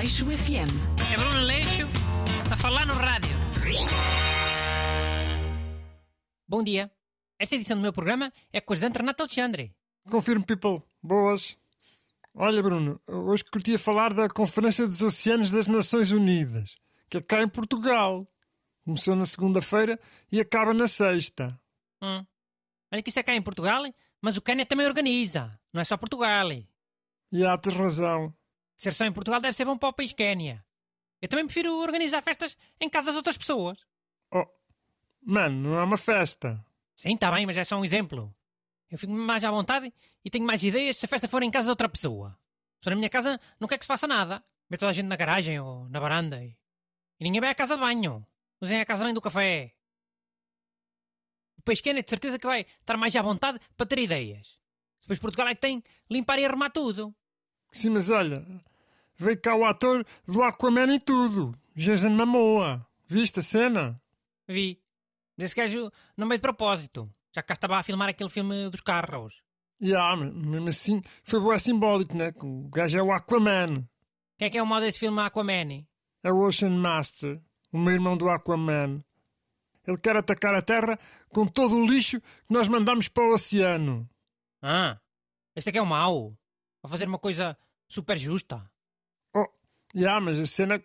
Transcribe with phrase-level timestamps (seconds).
[0.00, 0.72] Aleixo FM.
[1.12, 1.86] É Bruno Leixo
[2.50, 3.36] a falar no rádio.
[6.48, 6.90] Bom dia.
[7.38, 9.74] Esta edição do meu programa é com os de Renato Alexandre.
[10.10, 10.82] Confirmo, people.
[11.02, 11.54] Boas.
[12.34, 16.78] Olha, Bruno, hoje curtia falar da Conferência dos Oceanos das Nações Unidas,
[17.10, 18.26] que é cá em Portugal.
[18.86, 20.00] Começou na segunda-feira
[20.32, 21.60] e acaba na sexta.
[22.02, 22.24] Hum.
[22.90, 23.82] Olha que isso é cá em Portugal,
[24.22, 25.60] mas o Quênia também organiza.
[25.70, 26.48] Não é só Portugal.
[27.30, 28.34] E há, tens razão.
[28.80, 30.64] Ser só em Portugal deve ser bom para o país Quénia.
[31.20, 33.78] Eu também prefiro organizar festas em casa das outras pessoas.
[34.32, 34.46] Oh,
[35.20, 36.64] mano, não é uma festa.
[36.96, 38.34] Sim, está bem, mas é só um exemplo.
[38.90, 39.92] Eu fico mais à vontade
[40.24, 42.38] e tenho mais ideias se a festa for em casa de outra pessoa.
[42.82, 44.42] Só na minha casa não quer que se faça nada.
[44.70, 46.56] Vê toda a gente na garagem ou na varanda e,
[47.18, 48.26] e ninguém vai à casa de banho.
[48.62, 49.74] Usem a casa banho do café.
[51.58, 54.58] O país Quénia de certeza que vai estar mais à vontade para ter ideias.
[55.02, 57.14] Depois Portugal é que tem limpar e arrumar tudo.
[57.72, 58.44] Sim, mas olha,
[59.20, 61.54] veio cá o ator do Aquaman e tudo.
[61.74, 62.86] Jason Momoa.
[63.06, 64.00] Viste a cena?
[64.48, 64.80] Vi.
[65.36, 67.08] Mas esse gajo não veio de propósito.
[67.34, 69.42] Já cá estava a filmar aquele filme dos carros.
[69.80, 72.32] E yeah, mesmo assim foi boa simbólico, né?
[72.42, 73.88] O gajo é o Aquaman.
[74.38, 75.86] Quem é que é o mal desse filme Aquaman?
[76.22, 77.40] É o Ocean Master,
[77.72, 79.02] o meu irmão do Aquaman.
[79.86, 80.98] Ele quer atacar a Terra
[81.30, 84.08] com todo o lixo que nós mandamos para o oceano.
[84.62, 85.00] Ah,
[85.56, 86.36] este é que é o mau.
[86.82, 87.56] Vai fazer uma coisa
[87.88, 88.70] super justa.
[89.94, 90.82] Yeah, mas a cena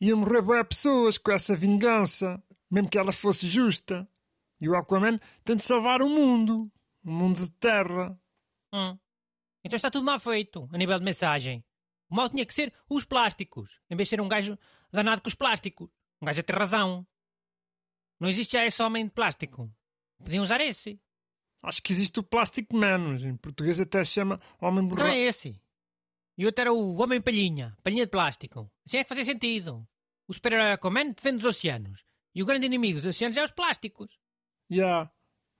[0.00, 4.08] ia morrer boas pessoas com essa vingança, mesmo que ela fosse justa.
[4.60, 6.70] E o Aquaman tem de salvar o mundo,
[7.04, 8.18] o mundo de terra.
[8.72, 8.96] Hum.
[9.64, 11.64] Então está tudo mal feito, a nível de mensagem.
[12.10, 14.58] O mal tinha que ser os plásticos, em vez de ser um gajo
[14.92, 15.88] danado com os plásticos.
[16.20, 17.06] Um gajo a ter razão.
[18.20, 19.72] Não existe já esse homem de plástico.
[20.18, 21.00] Podiam usar esse.
[21.64, 25.14] Acho que existe o Plastic Man, em português até se chama Homem Então Borracho.
[25.14, 25.60] é esse.
[26.42, 28.68] E outro era o Homem Palhinha, palhinha de plástico.
[28.84, 29.86] Assim é que fazia sentido.
[30.26, 32.04] O super-herói Aquaman defende os oceanos.
[32.34, 34.18] E o grande inimigo dos oceanos é os plásticos.
[34.68, 35.08] Yeah.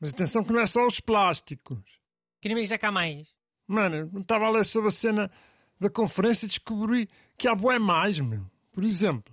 [0.00, 1.84] Mas atenção que não é só os plásticos.
[2.40, 3.28] Que inimigos é que há mais?
[3.68, 5.30] Mano, eu estava a ler sobre a cena
[5.78, 8.44] da conferência e descobri que há bué mais, meu.
[8.72, 9.32] Por exemplo,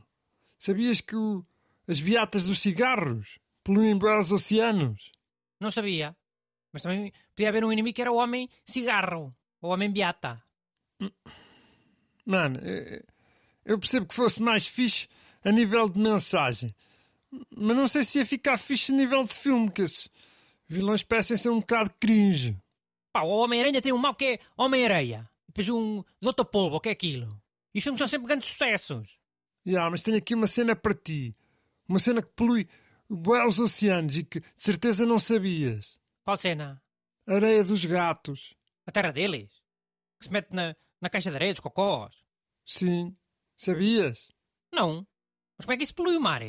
[0.60, 1.44] sabias que o-
[1.88, 5.12] as beatas dos cigarros poluem bué os oceanos?
[5.60, 6.16] Não sabia.
[6.72, 9.36] Mas também podia haver um inimigo que era o Homem Cigarro.
[9.60, 10.44] Ou o Homem Beata.
[12.26, 13.04] Mano, eh,
[13.66, 15.08] eu percebo que fosse mais fixe
[15.44, 16.76] a nível de mensagem.
[17.56, 20.10] Mas não sei se ia ficar fixe a nível de filme, que esses
[20.68, 22.58] vilões parecem ser um bocado cringe.
[23.12, 25.30] Pá, o Homem-Aranha tem um mal que é Homem-Areia.
[25.48, 27.28] Depois um Doutor Polvo, o que é aquilo?
[27.74, 29.20] E os filmes são sempre grandes sucessos.
[29.68, 31.36] Ya, mas tenho aqui uma cena para ti.
[31.88, 32.68] Uma cena que polui
[33.10, 36.00] bué os oceanos e que de certeza não sabias.
[36.24, 36.82] Qual cena?
[37.28, 38.56] Areia dos gatos.
[38.86, 39.50] A terra deles?
[40.20, 42.24] Que se mete na, na caixa de areia dos cocós?
[42.66, 43.16] Sim.
[43.58, 44.30] Sabias?
[44.74, 45.08] Não.
[45.58, 46.42] Mas como é que isso polui o mar?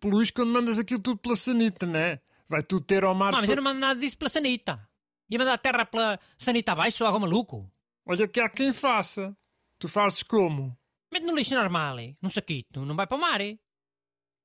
[0.00, 2.20] Poluís quando mandas aquilo tudo pela sanita, né?
[2.48, 3.34] Vai tudo ter ao mar.
[3.34, 4.88] Ah, mas eu não mando nada disso pela sanita.
[5.30, 7.70] Ia mandar a terra pela sanita abaixo, sou algo maluco.
[8.04, 9.36] Olha que há quem faça.
[9.78, 10.76] Tu fazes como?
[11.10, 13.40] Mete no lixo normal, num saquito, não vai para o mar.
[13.40, 13.58] é?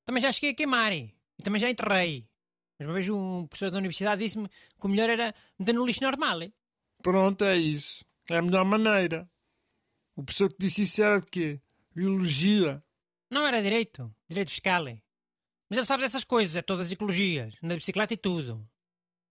[0.05, 1.13] Também já cheguei a queimar e
[1.43, 2.27] também já enterrei.
[2.79, 6.03] Mas uma vez um professor da universidade disse-me que o melhor era meter no lixo
[6.03, 6.39] normal.
[7.01, 8.05] Pronto, é isso.
[8.29, 9.29] É a melhor maneira.
[10.17, 11.61] O professor que disse isso era de quê?
[11.93, 12.83] Biologia.
[13.29, 14.87] Não era direito, direito fiscal.
[14.87, 14.99] é?
[15.69, 18.67] Mas ele sabe dessas coisas, é todas as ecologias, na bicicleta e tudo.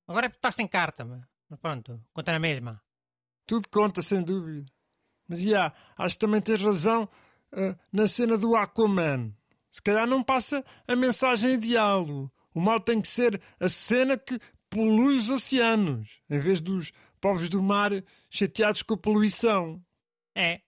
[0.06, 2.80] Agora é porque está sem carta, mas pronto, conta na mesma.
[3.44, 4.64] Tudo conta, sem dúvida.
[5.26, 7.08] Mas, já, acho que também tens razão
[7.50, 9.34] ah, na cena do Aquaman.
[9.72, 12.30] Se calhar não passa a mensagem ideal.
[12.54, 14.38] O mal tem que ser a cena que
[14.70, 17.90] polui os oceanos, em vez dos povos do mar
[18.30, 19.84] chateados com a poluição.
[20.32, 20.60] É.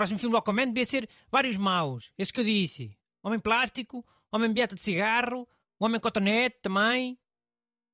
[0.00, 2.10] O próximo filme do Aquaman devia ser vários maus.
[2.16, 2.96] Esse que eu disse.
[3.22, 4.02] Homem plástico,
[4.32, 5.46] homem beata de cigarro,
[5.78, 7.18] homem cotonete também.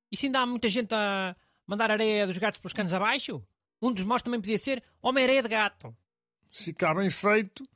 [0.09, 1.35] E se ainda há muita gente a
[1.67, 3.45] mandar areia dos gatos pelos canos abaixo,
[3.81, 5.93] um dos maus também podia ser Homem-Areia de Gato.
[6.49, 7.67] Se ficar bem feito,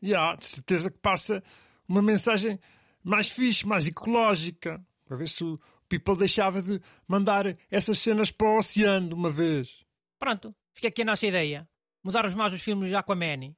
[0.00, 1.42] já, de certeza que passa
[1.88, 2.60] uma mensagem
[3.02, 4.80] mais fixe, mais ecológica.
[5.04, 5.58] Para ver se o
[5.88, 9.84] people deixava de mandar essas cenas para o oceano de uma vez.
[10.16, 11.68] Pronto, fica aqui a nossa ideia.
[12.02, 13.54] Mudar os maus dos filmes de Aquaman.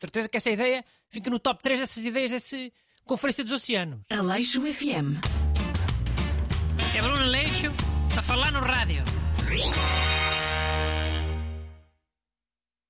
[0.00, 2.72] Certeza que essa ideia fica no top 3 dessas ideias desse
[3.04, 4.00] Conferência dos Oceanos.
[4.10, 5.18] Aleixo FM.
[6.94, 7.72] É Bruno Leixo
[8.16, 9.02] a falar no rádio.